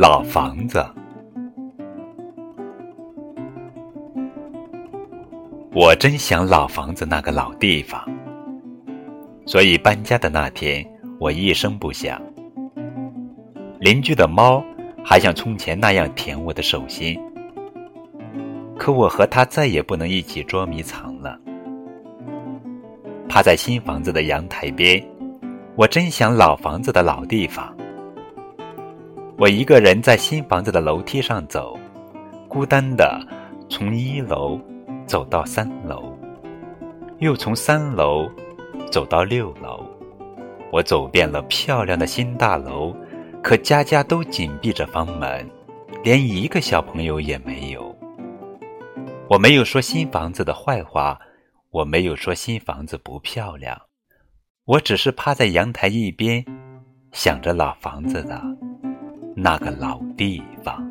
[0.00, 0.78] 老房子。
[5.72, 8.00] 我真想老房子那个老地方，
[9.44, 10.88] 所以搬家的那天，
[11.18, 12.22] 我一声不响。
[13.80, 14.64] 邻居的猫
[15.04, 17.20] 还像从前那样舔我的手心，
[18.78, 21.36] 可我和它再也不能一起捉迷藏了。
[23.28, 25.04] 趴在新房子的阳台边，
[25.74, 27.76] 我真想老房子的老地方。
[29.38, 31.78] 我一个人在新房子的楼梯上走，
[32.48, 33.24] 孤单的
[33.70, 34.60] 从一楼
[35.06, 36.12] 走到三楼，
[37.20, 38.28] 又从三楼
[38.90, 39.86] 走到六楼。
[40.72, 42.92] 我走遍了漂亮的新大楼，
[43.40, 45.48] 可家家都紧闭着房门，
[46.02, 47.96] 连一个小朋友也没有。
[49.30, 51.16] 我没有说新房子的坏话。
[51.70, 53.78] 我没有说新房子不漂亮，
[54.64, 56.42] 我只是趴在阳台一边，
[57.12, 58.42] 想着老房子的
[59.40, 60.87] 那个老地方。